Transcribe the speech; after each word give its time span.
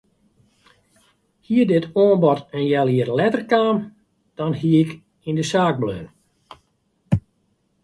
Hie 1.47 1.65
dit 1.71 1.85
oanbod 2.03 2.39
in 2.57 2.65
healjier 2.71 3.11
letter 3.19 3.43
kaam 3.51 3.77
dan 4.37 4.51
hie 4.59 4.75
ik 4.83 4.91
yn 5.27 5.37
de 5.39 5.45
saak 5.53 5.75
bleaun. 5.81 6.07